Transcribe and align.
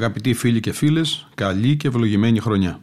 Αγαπητοί 0.00 0.34
φίλοι 0.34 0.60
και 0.60 0.72
φίλες, 0.72 1.28
καλή 1.34 1.76
και 1.76 1.88
ευλογημένη 1.88 2.40
χρονιά. 2.40 2.80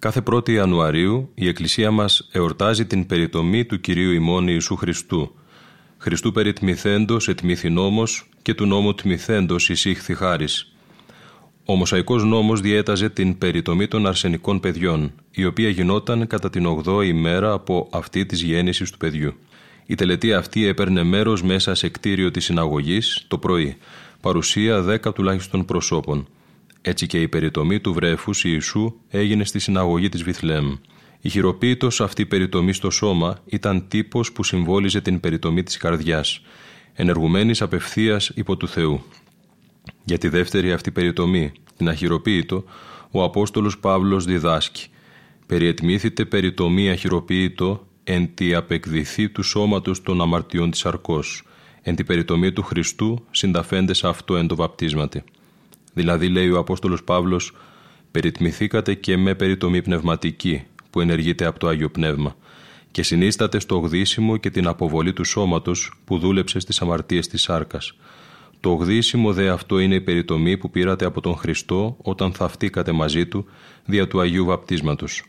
Κάθε 0.00 0.22
1η 0.30 0.50
Ιανουαρίου 0.50 1.30
η 1.34 1.48
Εκκλησία 1.48 1.90
μας 1.90 2.28
εορτάζει 2.32 2.86
την 2.86 3.06
περιτομή 3.06 3.64
του 3.64 3.80
Κυρίου 3.80 4.12
ημών 4.12 4.48
Ιησού 4.48 4.76
Χριστού. 4.76 5.34
Χριστού 6.02 6.32
περιτμηθέντος 6.32 7.28
ετμήθη 7.28 7.70
νόμος 7.70 8.28
και 8.42 8.54
του 8.54 8.66
νόμου 8.66 8.94
τμηθέντος 8.94 9.68
εισήχθη 9.68 10.14
χάρις. 10.14 10.72
Ο 11.64 11.74
Μοσαϊκός 11.74 12.24
νόμος 12.24 12.60
διέταζε 12.60 13.08
την 13.08 13.38
περιτομή 13.38 13.88
των 13.88 14.06
αρσενικών 14.06 14.60
παιδιών, 14.60 15.12
η 15.30 15.44
οποία 15.44 15.68
γινόταν 15.68 16.26
κατά 16.26 16.50
την 16.50 16.66
8η 16.66 17.06
ημέρα 17.06 17.52
από 17.52 17.88
αυτή 17.92 18.26
της 18.26 18.42
γέννησης 18.42 18.90
του 18.90 18.98
παιδιού. 18.98 19.34
Η 19.86 19.94
τελετή 19.94 20.32
αυτή 20.32 20.66
έπαιρνε 20.66 21.02
μέρος 21.02 21.42
μέσα 21.42 21.74
σε 21.74 21.88
κτίριο 21.88 22.30
της 22.30 22.44
συναγωγής 22.44 23.24
το 23.28 23.38
πρωί, 23.38 23.76
παρουσία 24.20 24.82
δέκα 24.82 25.12
τουλάχιστον 25.12 25.64
προσώπων. 25.64 26.28
Έτσι 26.80 27.06
και 27.06 27.20
η 27.20 27.28
περιτομή 27.28 27.80
του 27.80 27.92
βρέφους 27.92 28.44
Ιησού 28.44 28.94
έγινε 29.08 29.44
στη 29.44 29.58
συναγωγή 29.58 30.08
της 30.08 30.22
Βιθλέμ. 30.22 30.74
Η 31.20 31.28
χειροποίητος 31.28 32.00
αυτή 32.00 32.26
περιτομή 32.26 32.72
στο 32.72 32.90
σώμα 32.90 33.38
ήταν 33.46 33.88
τύπος 33.88 34.32
που 34.32 34.44
συμβόλιζε 34.44 35.00
την 35.00 35.20
περιτομή 35.20 35.62
της 35.62 35.76
καρδιάς, 35.76 36.42
ενεργουμένης 36.92 37.62
απευθείας 37.62 38.32
υπό 38.34 38.56
του 38.56 38.68
Θεού. 38.68 39.02
Για 40.04 40.18
τη 40.18 40.28
δεύτερη 40.28 40.72
αυτή 40.72 40.90
περιτομή, 40.90 41.52
την 41.76 41.88
αχυροποίητο, 41.88 42.64
ο 43.10 43.22
Απόστολος 43.22 43.78
Παύλος 43.78 44.24
διδάσκει 44.24 44.86
«Περιετμήθητε 45.46 46.24
περιτομή 46.24 46.90
αχυροποίητο 46.90 47.86
εν 48.04 48.34
τη 48.34 48.54
απεκδηθή 48.54 49.28
του 49.28 49.42
σώματος 49.42 50.02
των 50.02 50.20
αμαρτιών 50.20 50.70
της 50.70 50.86
αρκός, 50.86 51.42
εν 51.82 51.94
τη 51.94 52.04
περιτομή 52.04 52.52
του 52.52 52.62
Χριστού 52.62 53.24
συνταφέντες 53.30 54.04
αυτό 54.04 54.36
εν 54.36 54.46
το 54.46 54.56
βαπτίσματι». 54.56 55.22
Δηλαδή, 55.92 56.28
λέει 56.28 56.50
ο 56.50 56.58
Απόστολος 56.58 57.04
Παύλος, 57.04 57.52
περιτμηθήκατε 58.10 58.94
και 58.94 59.16
με 59.16 59.34
περιτομή 59.34 59.82
πνευματική 59.82 60.62
που 60.90 61.00
ενεργείται 61.00 61.46
από 61.46 61.58
το 61.58 61.68
Άγιο 61.68 61.90
Πνεύμα 61.90 62.36
και 62.90 63.02
συνίσταται 63.02 63.60
στο 63.60 63.78
γδύσιμο 63.78 64.36
και 64.36 64.50
την 64.50 64.66
αποβολή 64.66 65.12
του 65.12 65.24
σώματος 65.24 65.92
που 66.04 66.18
δούλεψε 66.18 66.58
στις 66.58 66.80
αμαρτίες 66.80 67.28
της 67.28 67.42
σάρκας. 67.42 67.96
Το 68.60 68.72
γδύσιμο 68.72 69.32
δε 69.32 69.48
αυτό 69.48 69.78
είναι 69.78 69.94
η 69.94 70.00
περιτομή 70.00 70.56
που 70.56 70.70
πήρατε 70.70 71.04
από 71.04 71.20
τον 71.20 71.36
Χριστό 71.36 71.96
όταν 72.02 72.32
θαυτήκατε 72.32 72.92
μαζί 72.92 73.26
του 73.26 73.46
δια 73.84 74.08
του 74.08 74.20
Αγίου 74.20 74.44
Βαπτίσματος. 74.44 75.22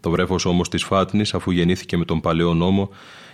Το 0.00 0.10
βρέφος 0.10 0.44
όμως 0.44 0.68
της 0.68 0.84
Φάτνης 0.84 1.34
αφού 1.34 1.50
γεννήθηκε 1.50 1.96
με 1.96 2.04
τον 2.04 2.20
Παλαιό 2.20 2.54
Νόμο 2.54 2.90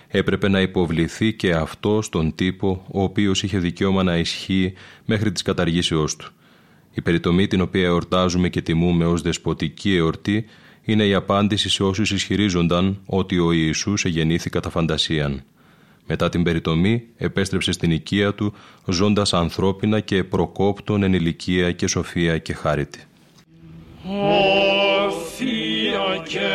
έπρεπε 0.07 0.47
να 0.47 0.61
υποβληθεί 0.61 1.33
και 1.33 1.53
αυτό 1.53 2.01
στον 2.01 2.35
τύπο 2.35 2.85
ο 2.91 3.01
οποίος 3.01 3.43
είχε 3.43 3.57
δικαίωμα 3.57 4.03
να 4.03 4.17
ισχύει 4.17 4.73
μέχρι 5.05 5.31
τις 5.31 5.41
καταργήσεώς 5.41 6.15
του. 6.15 6.31
Η 6.93 7.01
περιτομή 7.01 7.47
την 7.47 7.61
οποία 7.61 7.85
εορτάζουμε 7.85 8.49
και 8.49 8.61
τιμούμε 8.61 9.05
ως 9.05 9.21
δεσποτική 9.21 9.95
εορτή 9.95 10.45
είναι 10.87 11.05
η 11.05 11.13
απάντηση 11.13 11.69
σε 11.69 11.83
όσους 11.83 12.11
ισχυρίζονταν 12.11 12.99
ότι 13.05 13.39
ο 13.39 13.51
Ιησούς 13.51 14.05
εγεννήθη 14.05 14.49
κατά 14.49 14.69
φαντασίαν. 14.69 15.43
Μετά 16.05 16.29
την 16.29 16.43
περιτομή 16.43 17.03
επέστρεψε 17.17 17.71
στην 17.71 17.91
οικία 17.91 18.33
του 18.33 18.53
ζώντας 18.85 19.33
ανθρώπινα 19.33 19.99
και 19.99 20.23
προκόπτων 20.23 21.03
εν 21.03 21.13
ηλικία 21.13 21.71
και 21.71 21.87
σοφία 21.87 22.37
και 22.37 22.53
χάρητη. 22.53 22.99
Ο 24.05 25.11
Θεία 25.35 26.23
και 26.27 26.49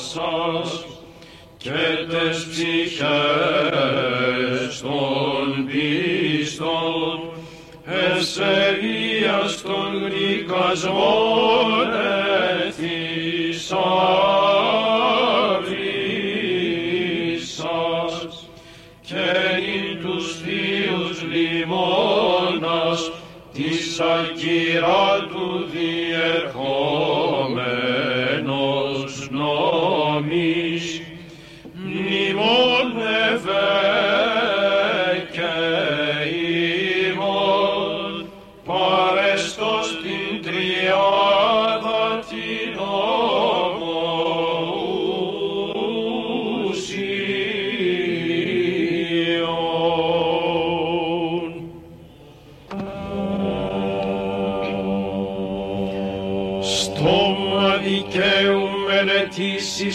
κατέτρωσας 0.01 0.71
και 1.57 2.07
τες 2.11 2.47
ψυχές 2.51 3.21
των 4.81 5.67
πίστων 5.67 7.17
ευσεβίας 7.85 8.92
των 9.63 10.09
γλυκασμών 10.09 11.89
εθισάβησας 17.13 18.49
και 19.01 19.25
ειν 19.67 20.01
τους 20.03 20.37
θείους 20.41 21.23
λιμώνας 21.23 23.01
της 23.53 24.01
ακυρά 24.01 25.22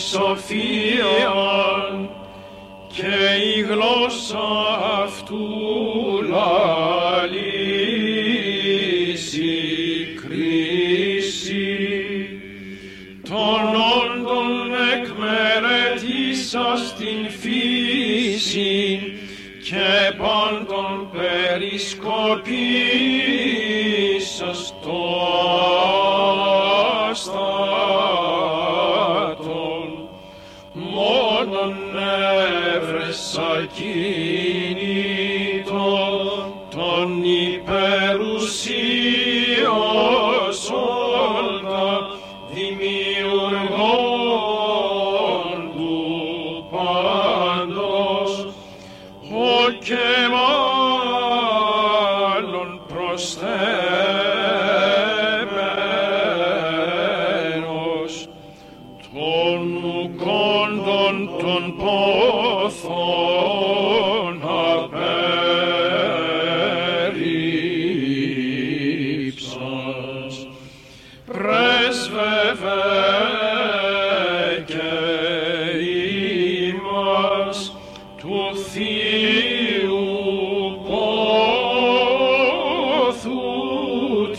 Sophia. 0.07 1.36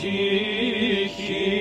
Hoje 0.00 1.57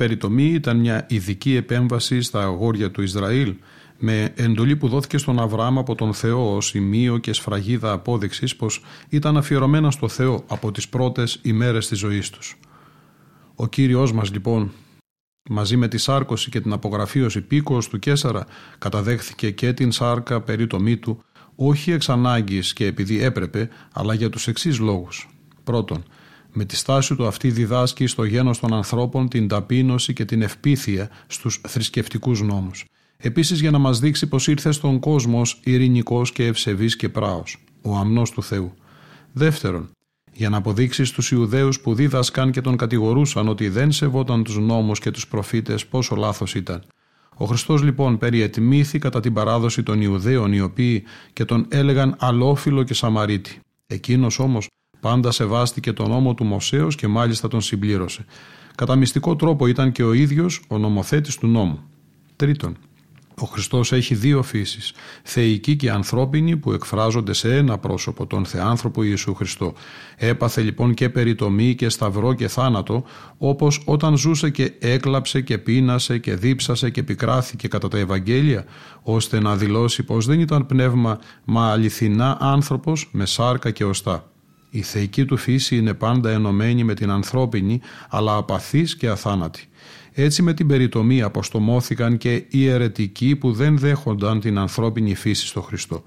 περιτομή 0.00 0.44
ήταν 0.44 0.76
μια 0.76 1.06
ειδική 1.08 1.54
επέμβαση 1.54 2.20
στα 2.20 2.42
αγόρια 2.42 2.90
του 2.90 3.02
Ισραήλ 3.02 3.54
με 3.98 4.32
εντολή 4.36 4.76
που 4.76 4.88
δόθηκε 4.88 5.18
στον 5.18 5.40
Αβραάμ 5.40 5.78
από 5.78 5.94
τον 5.94 6.14
Θεό 6.14 6.56
ως 6.56 6.66
σημείο 6.66 7.18
και 7.18 7.32
σφραγίδα 7.32 7.92
απόδειξης 7.92 8.56
πως 8.56 8.82
ήταν 9.08 9.36
αφιερωμένα 9.36 9.90
στο 9.90 10.08
Θεό 10.08 10.44
από 10.48 10.72
τις 10.72 10.88
πρώτες 10.88 11.38
ημέρες 11.42 11.88
της 11.88 11.98
ζωής 11.98 12.30
τους. 12.30 12.58
Ο 13.54 13.66
Κύριος 13.66 14.12
μας 14.12 14.32
λοιπόν 14.32 14.72
μαζί 15.50 15.76
με 15.76 15.88
τη 15.88 15.98
σάρκωση 15.98 16.50
και 16.50 16.60
την 16.60 16.72
απογραφίωση 16.72 17.40
πίκος 17.40 17.88
του 17.88 17.98
Κέσαρα 17.98 18.46
καταδέχθηκε 18.78 19.50
και 19.50 19.72
την 19.72 19.92
σάρκα 19.92 20.40
περί 20.40 20.66
τομή 20.66 20.96
του 20.96 21.22
όχι 21.54 21.92
εξ 21.92 22.08
ανάγκης 22.08 22.72
και 22.72 22.86
επειδή 22.86 23.22
έπρεπε 23.22 23.68
αλλά 23.92 24.14
για 24.14 24.30
τους 24.30 24.46
εξής 24.46 24.78
λόγους. 24.78 25.28
Πρώτον, 25.64 26.04
με 26.52 26.64
τη 26.64 26.76
στάση 26.76 27.14
του 27.14 27.26
αυτή 27.26 27.50
διδάσκει 27.50 28.06
στο 28.06 28.24
γένος 28.24 28.58
των 28.60 28.74
ανθρώπων 28.74 29.28
την 29.28 29.48
ταπείνωση 29.48 30.12
και 30.12 30.24
την 30.24 30.42
ευπίθεια 30.42 31.10
στους 31.26 31.60
θρησκευτικούς 31.68 32.40
νόμους. 32.40 32.84
Επίσης 33.16 33.60
για 33.60 33.70
να 33.70 33.78
μας 33.78 33.98
δείξει 33.98 34.26
πως 34.26 34.46
ήρθε 34.46 34.72
στον 34.72 34.98
κόσμο 34.98 35.42
ειρηνικός 35.64 36.32
και 36.32 36.46
ευσεβής 36.46 36.96
και 36.96 37.08
πράος, 37.08 37.56
ο 37.82 37.96
αμνός 37.96 38.30
του 38.30 38.42
Θεού. 38.42 38.74
Δεύτερον, 39.32 39.90
για 40.32 40.48
να 40.48 40.56
αποδείξεις 40.56 41.08
στους 41.08 41.30
Ιουδαίους 41.30 41.80
που 41.80 41.94
δίδασκαν 41.94 42.50
και 42.50 42.60
τον 42.60 42.76
κατηγορούσαν 42.76 43.48
ότι 43.48 43.68
δεν 43.68 43.92
σεβόταν 43.92 44.44
τους 44.44 44.58
νόμους 44.58 44.98
και 44.98 45.10
τους 45.10 45.26
προφήτες 45.26 45.86
πόσο 45.86 46.16
λάθος 46.16 46.54
ήταν. 46.54 46.82
Ο 47.36 47.44
Χριστός 47.44 47.82
λοιπόν 47.82 48.18
περιετμήθη 48.18 48.98
κατά 48.98 49.20
την 49.20 49.32
παράδοση 49.32 49.82
των 49.82 50.00
Ιουδαίων 50.00 50.52
οι 50.52 50.60
οποίοι 50.60 51.02
και 51.32 51.44
τον 51.44 51.66
έλεγαν 51.68 52.16
αλόφιλο 52.18 52.82
και 52.82 52.94
Σαμαρίτη. 52.94 53.60
Εκείνος 53.86 54.38
όμως 54.38 54.66
πάντα 55.00 55.30
σεβάστηκε 55.30 55.92
τον 55.92 56.08
νόμο 56.08 56.34
του 56.34 56.44
Μωσέως 56.44 56.94
και 56.94 57.06
μάλιστα 57.06 57.48
τον 57.48 57.60
συμπλήρωσε. 57.60 58.24
Κατά 58.74 58.96
μυστικό 58.96 59.36
τρόπο 59.36 59.66
ήταν 59.66 59.92
και 59.92 60.02
ο 60.02 60.12
ίδιος 60.12 60.62
ο 60.68 60.78
νομοθέτης 60.78 61.36
του 61.36 61.46
νόμου. 61.46 61.78
Τρίτον, 62.36 62.76
ο 63.42 63.46
Χριστός 63.46 63.92
έχει 63.92 64.14
δύο 64.14 64.42
φύσεις, 64.42 64.92
θεϊκή 65.22 65.76
και 65.76 65.90
ανθρώπινη 65.90 66.56
που 66.56 66.72
εκφράζονται 66.72 67.32
σε 67.32 67.56
ένα 67.56 67.78
πρόσωπο, 67.78 68.26
τον 68.26 68.44
Θεάνθρωπο 68.44 69.02
Ιησού 69.02 69.34
Χριστό. 69.34 69.72
Έπαθε 70.16 70.60
λοιπόν 70.60 70.94
και 70.94 71.08
περιτομή 71.08 71.74
και 71.74 71.88
σταυρό 71.88 72.34
και 72.34 72.48
θάνατο, 72.48 73.04
όπως 73.38 73.82
όταν 73.84 74.16
ζούσε 74.16 74.50
και 74.50 74.72
έκλαψε 74.78 75.40
και 75.40 75.58
πείνασε 75.58 76.18
και 76.18 76.34
δίψασε 76.34 76.90
και 76.90 77.02
πικράθηκε 77.02 77.68
κατά 77.68 77.88
τα 77.88 77.98
Ευαγγέλια, 77.98 78.64
ώστε 79.02 79.40
να 79.40 79.56
δηλώσει 79.56 80.02
πως 80.02 80.26
δεν 80.26 80.40
ήταν 80.40 80.66
πνεύμα, 80.66 81.18
μα 81.44 81.70
αληθινά 81.70 82.36
άνθρωπος 82.40 83.08
με 83.12 83.26
σάρκα 83.26 83.70
και 83.70 83.84
οστά. 83.84 84.30
Η 84.70 84.82
θεϊκή 84.82 85.24
του 85.24 85.36
φύση 85.36 85.76
είναι 85.76 85.94
πάντα 85.94 86.30
ενωμένη 86.30 86.84
με 86.84 86.94
την 86.94 87.10
ανθρώπινη, 87.10 87.80
αλλά 88.08 88.36
απαθής 88.36 88.96
και 88.96 89.08
αθάνατη. 89.08 89.68
Έτσι 90.12 90.42
με 90.42 90.54
την 90.54 90.66
περιτομή 90.66 91.22
αποστομώθηκαν 91.22 92.16
και 92.16 92.44
οι 92.48 92.66
αιρετικοί 92.66 93.36
που 93.36 93.52
δεν 93.52 93.78
δέχονταν 93.78 94.40
την 94.40 94.58
ανθρώπινη 94.58 95.14
φύση 95.14 95.46
στο 95.46 95.60
Χριστό. 95.60 96.02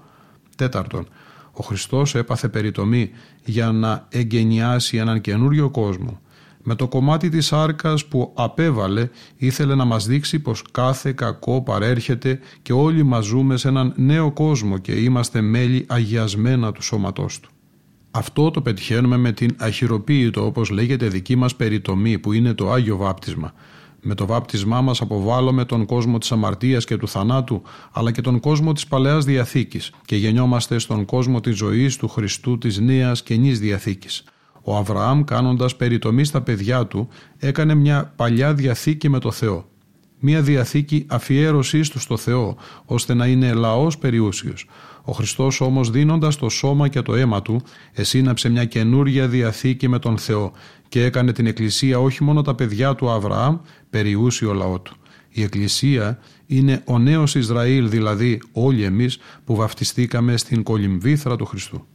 Τέταρτον, 0.56 1.08
ο 1.52 1.64
Χριστός 1.64 2.14
έπαθε 2.14 2.48
περιτομή 2.48 3.10
για 3.44 3.72
να 3.72 4.06
εγκαινιάσει 4.08 4.96
έναν 4.96 5.20
καινούριο 5.20 5.70
κόσμο. 5.70 6.20
Με 6.62 6.74
το 6.74 6.88
κομμάτι 6.88 7.28
της 7.28 7.52
άρκας 7.52 8.06
που 8.06 8.32
απέβαλε 8.34 9.08
ήθελε 9.36 9.74
να 9.74 9.84
μας 9.84 10.06
δείξει 10.06 10.38
πως 10.38 10.62
κάθε 10.70 11.12
κακό 11.12 11.62
παρέρχεται 11.62 12.40
και 12.62 12.72
όλοι 12.72 13.02
μας 13.02 13.24
ζούμε 13.24 13.56
σε 13.56 13.68
έναν 13.68 13.92
νέο 13.96 14.32
κόσμο 14.32 14.78
και 14.78 14.92
είμαστε 14.92 15.40
μέλη 15.40 15.84
αγιασμένα 15.88 16.72
του 16.72 16.82
σώματός 16.82 17.40
του. 17.40 17.53
Αυτό 18.16 18.50
το 18.50 18.60
πετυχαίνουμε 18.60 19.16
με 19.16 19.32
την 19.32 19.56
αχυροποίητο 19.58 20.46
όπως 20.46 20.70
λέγεται 20.70 21.08
δική 21.08 21.36
μας 21.36 21.56
περιτομή 21.56 22.18
που 22.18 22.32
είναι 22.32 22.54
το 22.54 22.72
Άγιο 22.72 22.96
Βάπτισμα. 22.96 23.52
Με 24.00 24.14
το 24.14 24.26
βάπτισμά 24.26 24.80
μας 24.80 25.00
αποβάλλουμε 25.00 25.64
τον 25.64 25.86
κόσμο 25.86 26.18
της 26.18 26.32
αμαρτίας 26.32 26.84
και 26.84 26.96
του 26.96 27.08
θανάτου, 27.08 27.62
αλλά 27.92 28.10
και 28.10 28.20
τον 28.20 28.40
κόσμο 28.40 28.72
της 28.72 28.86
Παλαιάς 28.86 29.24
Διαθήκης 29.24 29.92
και 30.04 30.16
γεννιόμαστε 30.16 30.78
στον 30.78 31.04
κόσμο 31.04 31.40
της 31.40 31.56
ζωής 31.56 31.96
του 31.96 32.08
Χριστού 32.08 32.58
της 32.58 32.78
Νέας 32.78 33.22
Καινής 33.22 33.60
Διαθήκης. 33.60 34.24
Ο 34.62 34.76
Αβραάμ 34.76 35.24
κάνοντας 35.24 35.76
περιτομή 35.76 36.24
στα 36.24 36.40
παιδιά 36.40 36.86
του 36.86 37.08
έκανε 37.38 37.74
μια 37.74 38.12
παλιά 38.16 38.54
διαθήκη 38.54 39.08
με 39.08 39.18
το 39.18 39.30
Θεό. 39.30 39.68
Μια 40.18 40.42
διαθήκη 40.42 41.06
αφιέρωσής 41.08 41.88
του 41.88 41.98
στο 41.98 42.16
Θεό, 42.16 42.56
ώστε 42.84 43.14
να 43.14 43.26
είναι 43.26 43.52
λαός 43.52 43.98
περιούσιος. 43.98 44.66
Ο 45.04 45.12
Χριστός 45.12 45.60
όμως 45.60 45.90
δίνοντας 45.90 46.36
το 46.36 46.48
σώμα 46.48 46.88
και 46.88 47.02
το 47.02 47.14
αίμα 47.14 47.42
του, 47.42 47.62
εσύναψε 47.92 48.48
μια 48.48 48.64
καινούρια 48.64 49.28
διαθήκη 49.28 49.88
με 49.88 49.98
τον 49.98 50.18
Θεό 50.18 50.52
και 50.88 51.04
έκανε 51.04 51.32
την 51.32 51.46
Εκκλησία 51.46 52.00
όχι 52.00 52.24
μόνο 52.24 52.42
τα 52.42 52.54
παιδιά 52.54 52.94
του 52.94 53.10
Αβραάμ, 53.10 53.58
περιούσιο 53.90 54.52
λαό 54.52 54.80
του. 54.80 54.96
Η 55.28 55.42
Εκκλησία 55.42 56.18
είναι 56.46 56.82
ο 56.84 56.98
νέος 56.98 57.34
Ισραήλ, 57.34 57.88
δηλαδή 57.88 58.40
όλοι 58.52 58.84
εμείς 58.84 59.18
που 59.44 59.54
βαφτιστήκαμε 59.54 60.36
στην 60.36 60.62
κολυμβήθρα 60.62 61.36
του 61.36 61.44
Χριστού. 61.44 61.86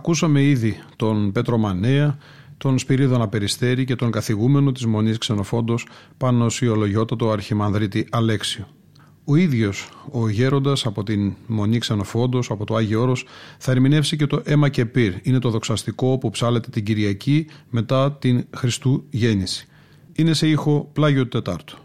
Ακούσαμε 0.00 0.42
ήδη 0.42 0.82
τον 0.96 1.32
Πέτρο 1.32 1.58
Μανέα, 1.58 2.18
τον 2.56 2.78
Σπυρίδωνα 2.78 3.28
Περιστέρη 3.28 3.84
και 3.84 3.94
τον 3.94 4.10
καθηγούμενο 4.10 4.72
της 4.72 4.86
Μονής 4.86 5.18
Ξενοφόντος 5.18 5.86
πάνω 6.16 6.46
του 7.16 7.30
Αρχιμανδρίτη 7.30 8.06
Αλέξιο. 8.10 8.66
Ο 9.24 9.36
ίδιος 9.36 9.88
ο 10.10 10.28
γέροντας 10.28 10.86
από 10.86 11.02
την 11.02 11.34
Μονή 11.46 11.78
Ξενοφόντος, 11.78 12.50
από 12.50 12.64
το 12.64 12.74
Άγιο 12.74 13.00
Όρος, 13.00 13.24
θα 13.58 13.70
ερμηνεύσει 13.70 14.16
και 14.16 14.26
το 14.26 14.42
«Έμα 14.44 14.68
και 14.68 14.86
πυρ». 14.86 15.14
Είναι 15.22 15.38
το 15.38 15.50
δοξαστικό 15.50 16.18
που 16.18 16.30
ψάλεται 16.30 16.70
την 16.70 16.84
Κυριακή 16.84 17.46
μετά 17.70 18.12
την 18.12 18.44
Χριστού 18.56 19.04
γέννηση. 19.10 19.68
Είναι 20.12 20.32
σε 20.32 20.48
ήχο 20.48 20.90
πλάγιο 20.92 21.22
του 21.22 21.28
Τετάρτου. 21.28 21.78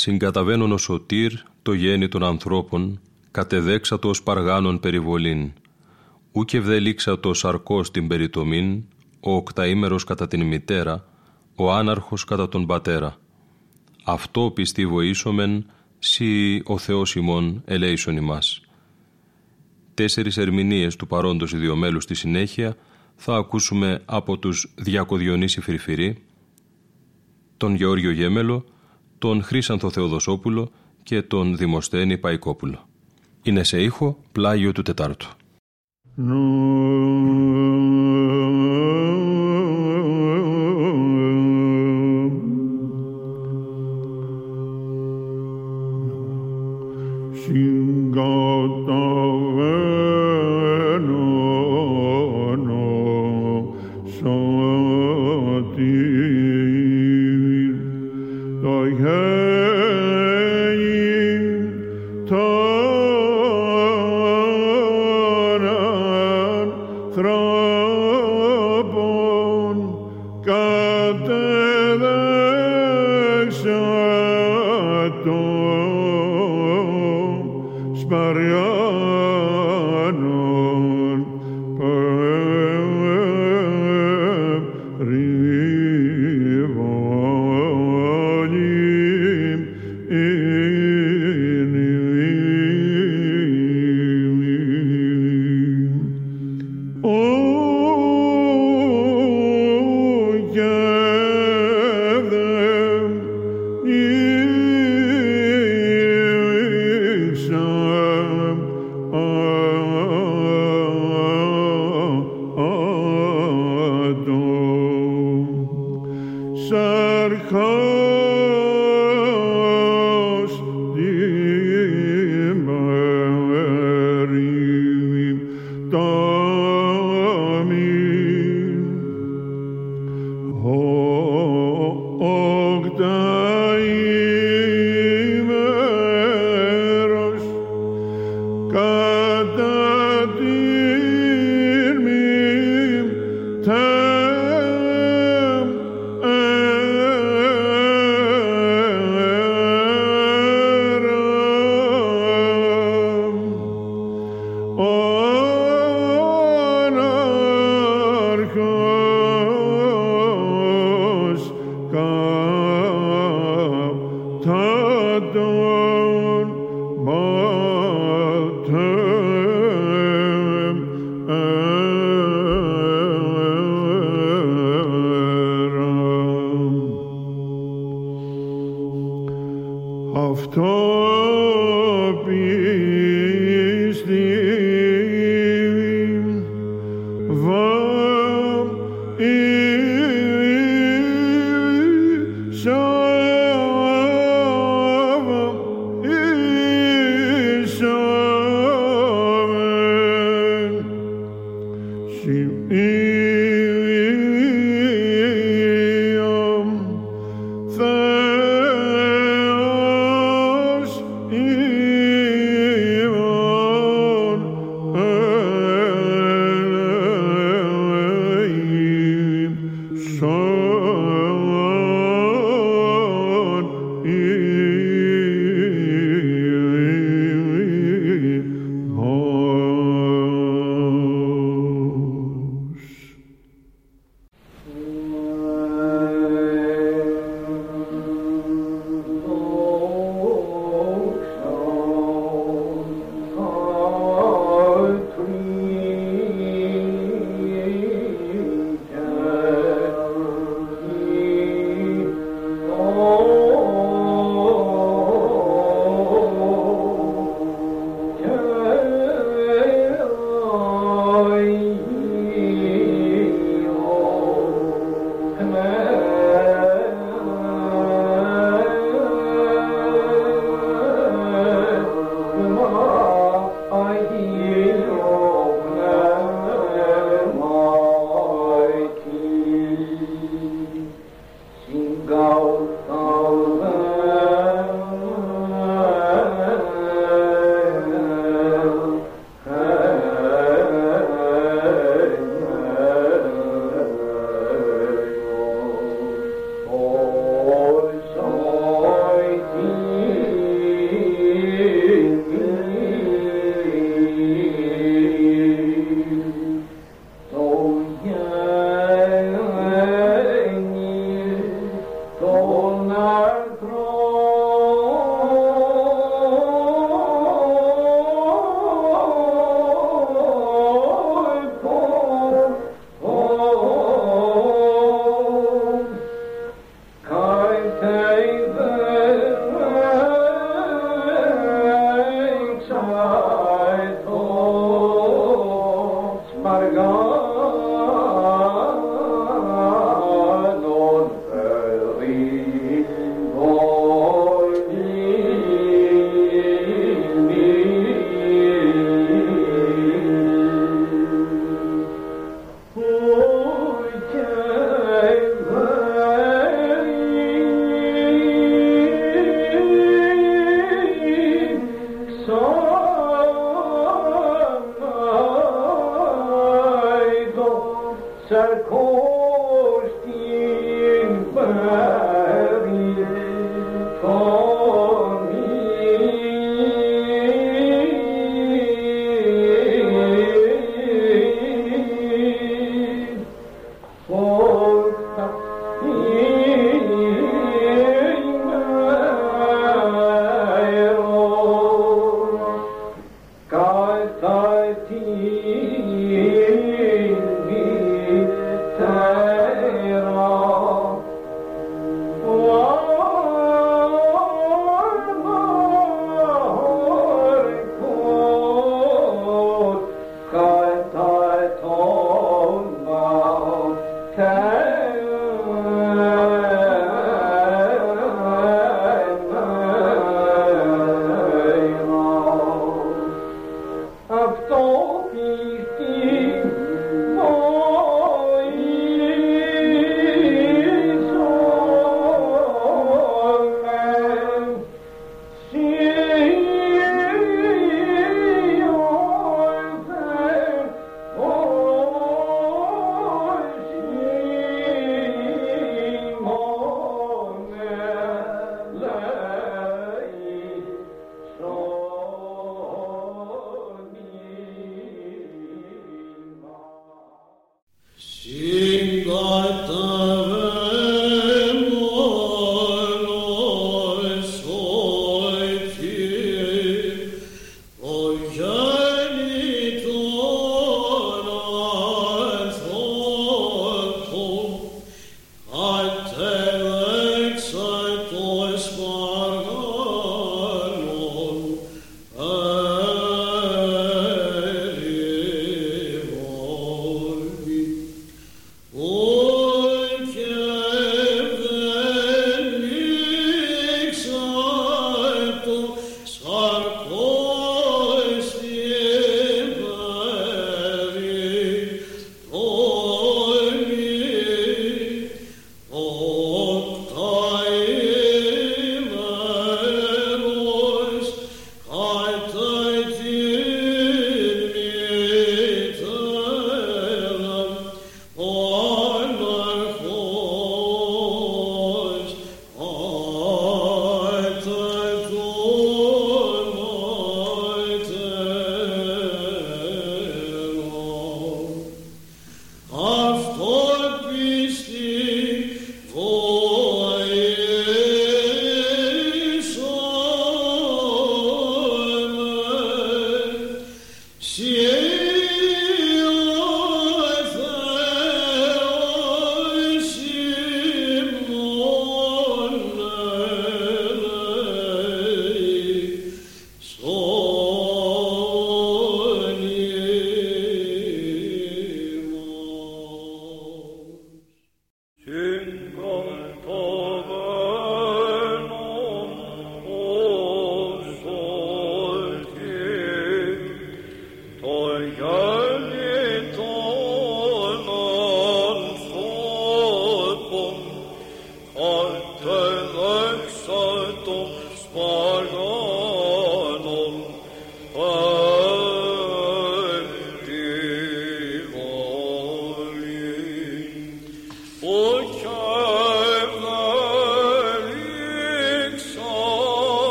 Συγκαταβαίνον 0.00 0.72
ο 0.72 0.76
σωτήρ 0.76 1.32
το 1.62 1.72
γέννη 1.72 2.08
των 2.08 2.24
ανθρώπων, 2.24 3.00
κατεδέξατο 3.30 4.08
ως 4.08 4.22
παργάνων 4.22 4.80
περιβολήν. 4.80 5.52
Ούκ 6.32 6.52
ευδελίξατο 6.52 7.34
σαρκός 7.34 7.90
την 7.90 8.08
περιτομήν, 8.08 8.82
ο 9.20 9.34
οκταήμερος 9.34 10.04
κατά 10.04 10.28
την 10.28 10.46
μητέρα, 10.46 11.04
ο 11.54 11.72
άναρχος 11.72 12.24
κατά 12.24 12.48
τον 12.48 12.66
πατέρα. 12.66 13.16
Αυτό 14.04 14.50
πιστή 14.54 14.86
βοήσομεν, 14.86 15.66
σύ 15.98 16.62
ο 16.64 16.78
Θεός 16.78 17.14
ημών 17.14 17.62
ελέησον 17.64 18.16
ημάς. 18.16 18.60
Τέσσερις 19.94 20.36
ερμηνείες 20.36 20.96
του 20.96 21.06
παρόντος 21.06 21.52
ιδιομέλου 21.52 22.00
στη 22.00 22.14
συνέχεια 22.14 22.76
θα 23.16 23.36
ακούσουμε 23.36 24.02
από 24.04 24.38
τους 24.38 24.74
Διακοδιονύση 24.76 25.60
Φυρφυρή, 25.60 26.22
τον 27.56 27.74
Γεώργιο 27.74 28.10
Γέμελο, 28.10 28.64
τον 29.20 29.42
Χρήσανθο 29.42 29.90
Θεοδοσόπουλο 29.90 30.70
και 31.02 31.22
τον 31.22 31.56
Δημοσθένη 31.56 32.18
Παϊκόπουλο. 32.18 32.88
Είναι 33.42 33.64
σε 33.64 33.82
ήχο 33.82 34.18
πλάγιο 34.32 34.72
του 34.72 34.82
Τετάρτου. 34.82 35.28
Oi, 36.18 38.59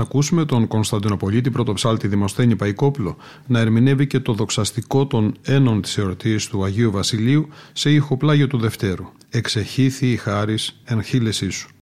ακούσουμε 0.00 0.44
τον 0.44 0.66
Κωνσταντινοπολίτη 0.66 1.50
πρωτοψάλτη 1.50 2.08
Δημοσθένη 2.08 2.56
Παϊκόπουλο 2.56 3.16
να 3.46 3.58
ερμηνεύει 3.58 4.06
και 4.06 4.20
το 4.20 4.32
δοξαστικό 4.32 5.06
των 5.06 5.34
ένων 5.42 5.82
της 5.82 5.98
εορτής 5.98 6.46
του 6.46 6.64
Αγίου 6.64 6.90
Βασιλείου 6.90 7.48
σε 7.72 7.90
ηχοπλάγιο 7.90 8.46
του 8.46 8.58
Δευτέρου. 8.58 9.04
Εξεχήθη 9.30 10.10
η 10.10 10.16
χάρις 10.16 10.80
εν 10.84 11.02
χείλεσή 11.02 11.50
σου. 11.50 11.79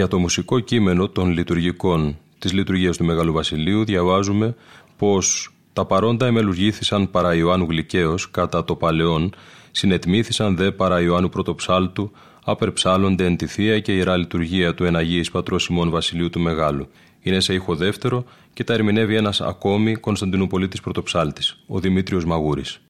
Για 0.00 0.08
το 0.08 0.18
μουσικό 0.18 0.60
κείμενο 0.60 1.08
των 1.08 1.30
λειτουργικών 1.30 2.18
της 2.38 2.52
λειτουργίας 2.52 2.96
του 2.96 3.04
Μεγάλου 3.04 3.32
Βασιλείου 3.32 3.84
διαβάζουμε 3.84 4.54
πως 4.96 5.54
τα 5.72 5.84
παρόντα 5.84 6.26
εμελουργήθησαν 6.26 7.10
παρά 7.10 7.34
Ιωάννου 7.34 7.66
Γλυκαίος 7.68 8.30
κατά 8.30 8.64
το 8.64 8.74
παλαιόν, 8.74 9.34
συνετμήθησαν 9.70 10.56
δε 10.56 10.70
παρά 10.70 11.00
Ιωάννου 11.00 11.28
Πρωτοψάλτου, 11.28 12.10
απερψάλλονται 12.44 13.24
εν 13.24 13.36
τη 13.36 13.46
Θεία 13.46 13.80
και 13.80 13.92
Ιερά 13.92 14.16
Λειτουργία 14.16 14.74
του 14.74 14.84
Εναγίης 14.84 15.30
Πατρός 15.30 15.62
Σιμών 15.62 15.90
Βασιλείου 15.90 16.30
του 16.30 16.40
Μεγάλου. 16.40 16.88
Είναι 17.20 17.40
σε 17.40 17.54
ήχο 17.54 17.74
δεύτερο 17.74 18.24
και 18.52 18.64
τα 18.64 18.72
ερμηνεύει 18.72 19.14
ένας 19.14 19.40
ακόμη 19.40 19.94
Κωνσταντινούπολίτης 19.94 20.80
Πρωτοψάλτης, 20.80 21.62
ο 21.66 21.78
Δημήτριος 21.78 22.24
Μαγούρης. 22.24 22.80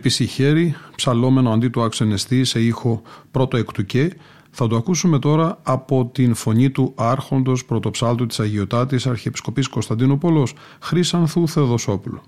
Το 0.00 0.06
επισυχέρι, 0.06 0.74
ψαλόμενο 0.96 1.50
αντί 1.50 1.68
του 1.68 1.82
αξενεστή 1.82 2.44
σε 2.44 2.60
ήχο 2.60 3.02
πρώτο 3.30 3.56
εκτουκέ, 3.56 4.10
θα 4.50 4.66
το 4.66 4.76
ακούσουμε 4.76 5.18
τώρα 5.18 5.58
από 5.62 6.10
την 6.14 6.34
φωνή 6.34 6.70
του 6.70 6.92
άρχοντος 6.96 7.64
πρωτοψάλτου 7.64 8.26
της 8.26 8.40
Αγιωτάτης 8.40 9.06
Αρχιεπισκοπής 9.06 9.68
Κωνσταντινούπολος, 9.68 10.54
Χρύσανθου 10.80 11.48
Θεοδοσόπουλου. 11.48 12.20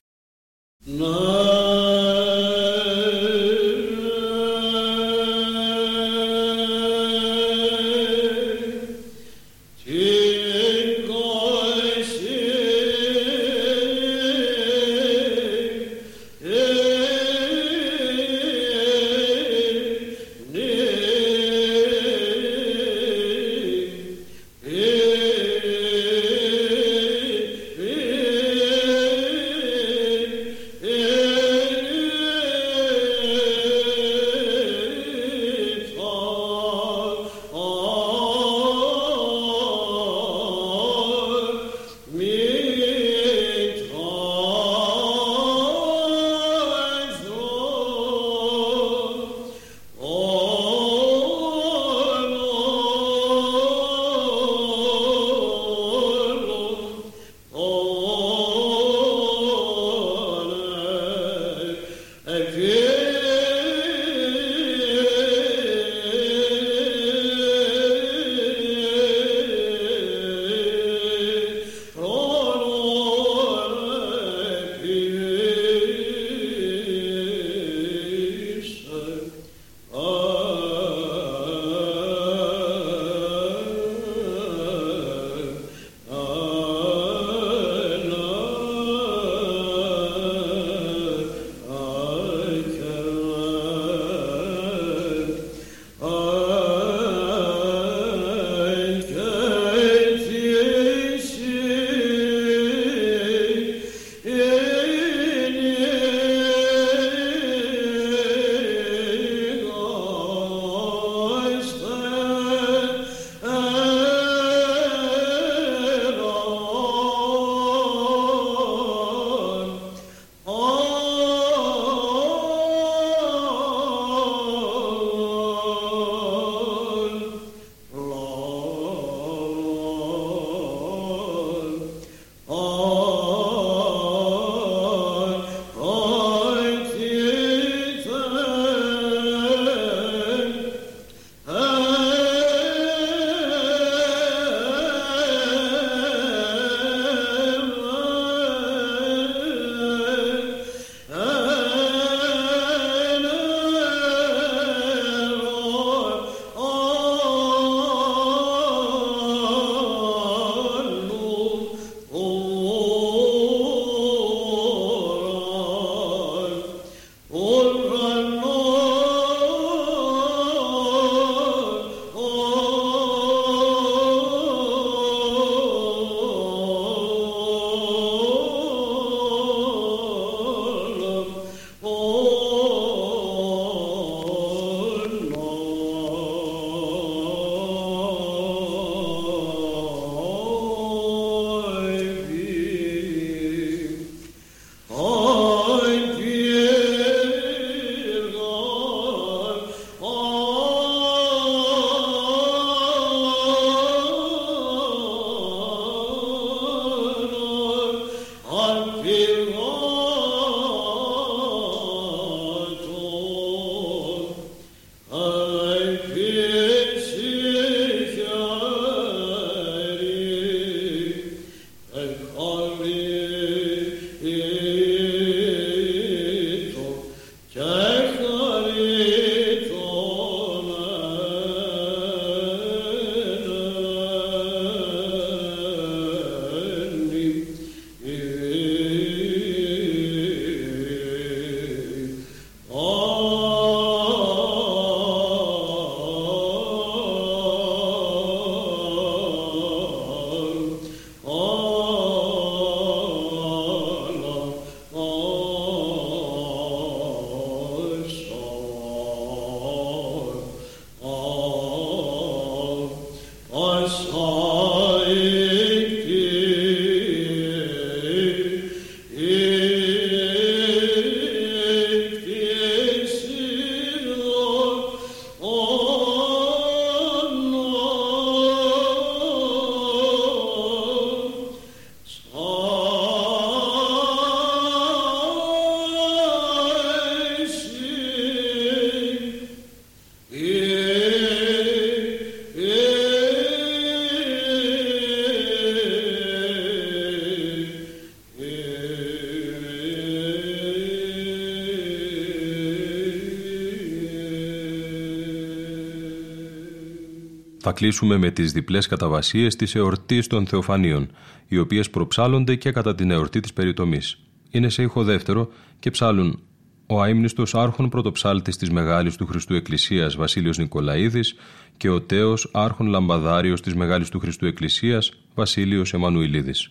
Κλείσουμε 307.83 308.17
με 308.17 308.31
τις 308.31 308.53
διπλές 308.53 308.87
καταβασίες 308.87 309.57
της 309.57 309.75
εορτής 309.75 310.27
των 310.27 310.47
Θεοφανίων, 310.47 311.11
οι 311.49 311.59
οποίες 311.59 311.91
προψάλλονται 311.91 312.55
και 312.55 312.71
κατά 312.71 312.95
την 312.95 313.11
εορτή 313.11 313.41
της 313.41 313.53
περιτομής. 313.53 314.19
Είναι 314.51 314.69
σε 314.69 314.83
ήχο 314.83 315.05
δεύτερο 315.05 315.49
και 315.79 315.91
ψάλουν 315.91 316.41
ο 316.87 317.03
αείμνηστος 317.03 317.55
άρχον 317.55 317.89
πρωτοψάλτης 317.89 318.57
της 318.57 318.71
Μεγάλης 318.71 319.17
του 319.17 319.27
Χριστού 319.27 319.55
Εκκλησίας 319.55 320.17
Βασίλειος 320.17 320.59
Νικολαίδης 320.59 321.35
και 321.77 321.89
ο 321.89 322.01
τέος 322.01 322.51
άρχον 322.53 322.87
λαμπαδάριος 322.87 323.61
της 323.61 323.75
Μεγάλης 323.75 324.09
του 324.09 324.19
Χριστού 324.19 324.47
Εκκλησίας 324.47 325.13
Βασίλειος 325.35 325.93
Εμμανουηλίδης. 325.95 326.71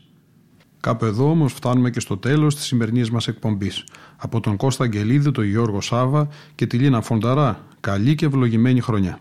Κάπου 0.79 1.05
εδώ 1.05 1.29
όμως 1.29 1.53
φτάνουμε 1.53 1.89
και 1.89 1.99
στο 1.99 2.17
τέλος 2.17 2.55
της 2.55 2.65
σημερινής 2.65 3.11
μας 3.11 3.27
εκπομπής. 3.27 3.83
Από 4.17 4.39
τον 4.39 4.57
Κώστα 4.57 4.83
Αγγελίδη, 4.83 5.31
τον 5.31 5.43
Γιώργο 5.43 5.81
Σάβα 5.81 6.27
και 6.55 6.67
τη 6.67 6.77
Λίνα 6.77 7.01
Φονταρά. 7.01 7.65
Καλή 7.79 8.15
και 8.15 8.25
ευλογημένη 8.25 8.81
χρονιά. 8.81 9.19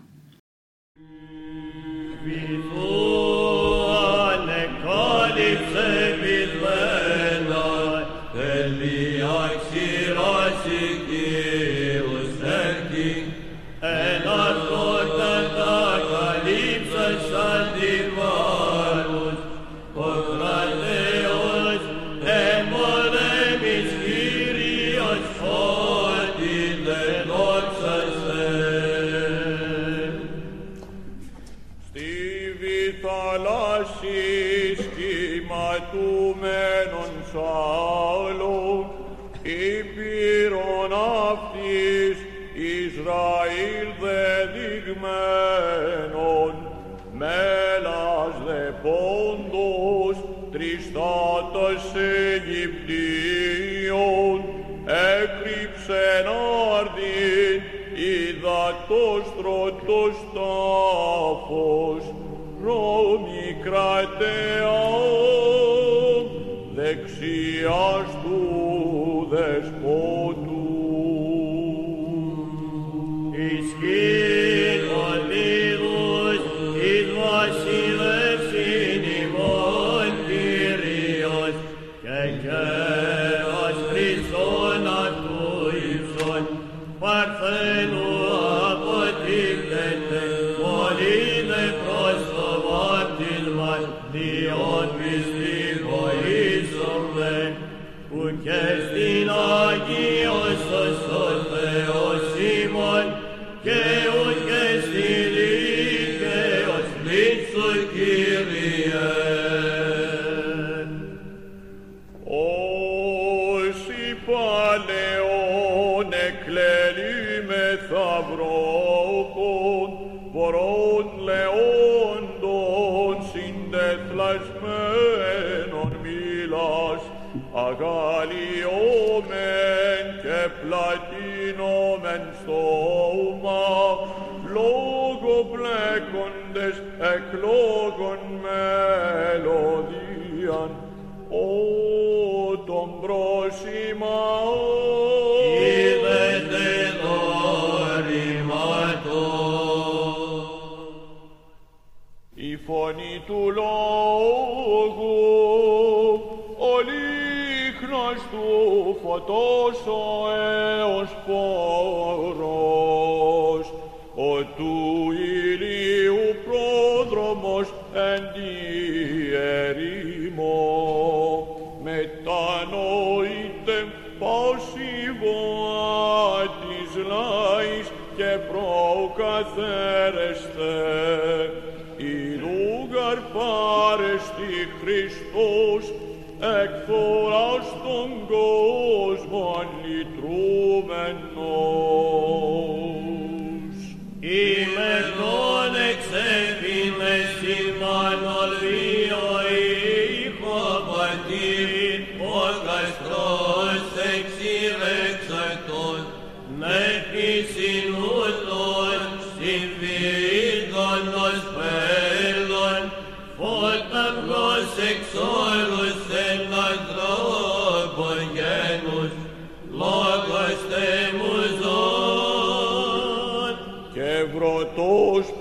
Και 224.31 224.37
βρωτός 224.37 225.33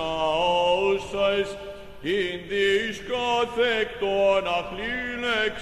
ναούσες, 0.00 1.48
ειν 2.02 2.40
της 2.48 3.02
καθεκτών 3.10 4.42
αχλήλεξ 4.58 5.56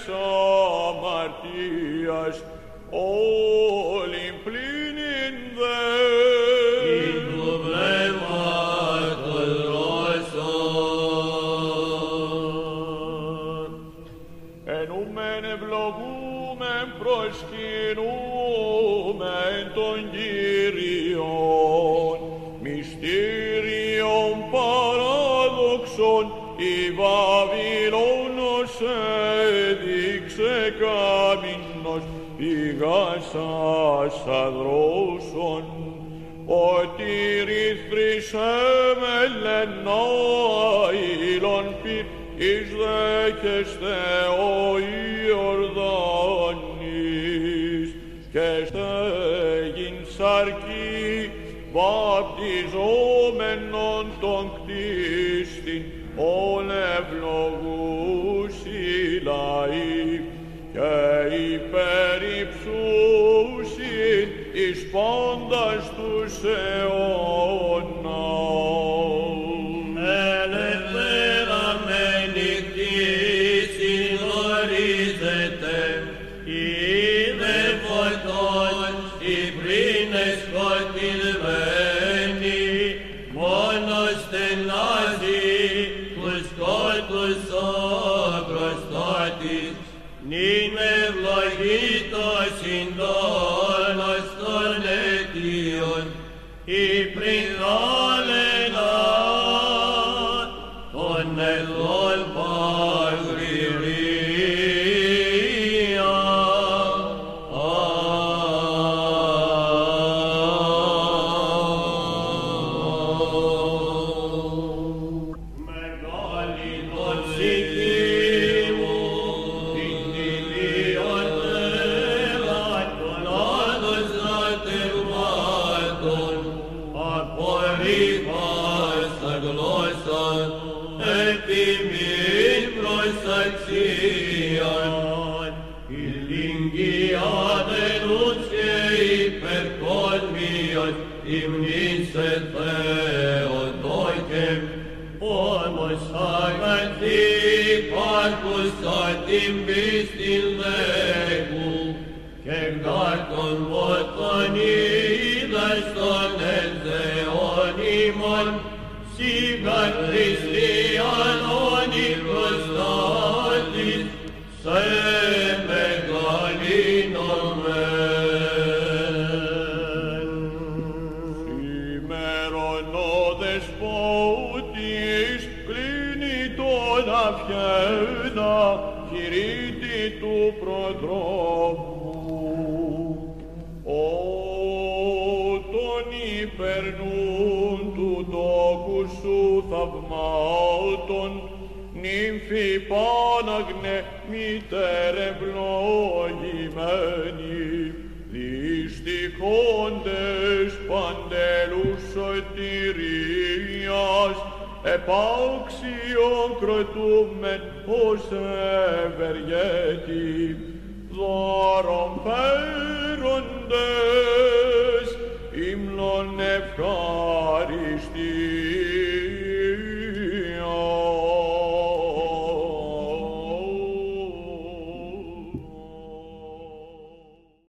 αμαρτίας, 0.89 2.35
όλην 2.89 4.35
πλήνην 4.43 5.35
δε. 5.57 5.99
Ενούμεν 14.65 15.43
ευλογούμεν 15.43 16.87
προσκυνούμεν 16.99 18.11
τον 19.73 20.11
Κύριο 20.11 21.48
σας 33.31 34.15
αδρώσον, 34.27 35.65
ότι 36.45 37.11
ρηθρήσε 37.45 38.53
με 39.01 39.17
λενά 39.41 40.05
ήλον 41.35 41.67
πει, 41.83 41.97
εις 42.35 42.69
δέκεστε 42.81 43.97
ο 44.39 44.41
Ιορδάνης, 45.27 46.69
και 48.31 48.49
στέγην 48.65 49.97
σαρκή 50.17 51.31
βαπτιζόμενον 51.73 54.05
τον 54.19 54.45
κτίστην, 54.55 55.83
όλευλο 56.15 57.48
se 66.41 66.88